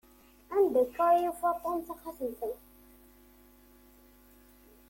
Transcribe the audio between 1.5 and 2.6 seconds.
Tom taxatemt-a?